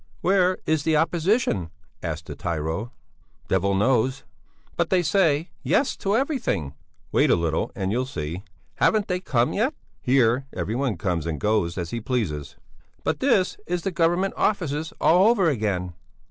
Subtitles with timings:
[0.21, 1.69] "Where is the opposition?"
[2.01, 2.85] asked the tyro.
[2.85, 4.23] "The devil knows!"
[4.75, 6.73] "But they say Yes to everything!"
[7.11, 8.41] "Wait a little and you'll see!"
[8.77, 12.55] "Haven't they come yet?" "Here every one comes and goes as he pleases."
[13.03, 15.93] "But this is the Government Offices all over again!"